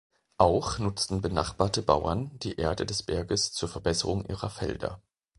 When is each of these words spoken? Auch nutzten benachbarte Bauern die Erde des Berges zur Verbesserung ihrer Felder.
Auch 0.39 0.79
nutzten 0.79 1.21
benachbarte 1.21 1.83
Bauern 1.83 2.31
die 2.39 2.55
Erde 2.55 2.87
des 2.87 3.03
Berges 3.03 3.51
zur 3.51 3.69
Verbesserung 3.69 4.25
ihrer 4.25 4.49
Felder. 4.49 4.99